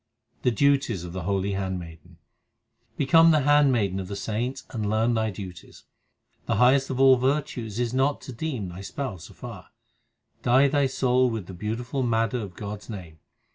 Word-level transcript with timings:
The 0.41 0.49
duties 0.49 1.03
of 1.03 1.13
the 1.13 1.21
holy 1.25 1.51
handmaiden: 1.51 2.17
Become 2.97 3.29
the 3.29 3.41
handmaiden 3.41 3.99
of 3.99 4.07
the 4.07 4.15
saints 4.15 4.63
and 4.71 4.89
learn 4.89 5.13
thy 5.13 5.29
duties: 5.29 5.83
The 6.47 6.55
highest 6.55 6.89
of 6.89 6.99
all 6.99 7.17
virtues 7.17 7.79
is 7.79 7.93
not 7.93 8.19
to 8.21 8.33
deem 8.33 8.69
thy 8.69 8.81
Spouse 8.81 9.29
afar. 9.29 9.67
Dye 10.41 10.67
thy 10.69 10.87
soul 10.87 11.29
with 11.29 11.45
the 11.45 11.53
beautiful 11.53 12.01
madder 12.01 12.39
of 12.39 12.55
God 12.55 12.79
s 12.79 12.89
name. 12.89 13.19